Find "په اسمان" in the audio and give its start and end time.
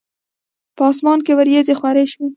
0.75-1.19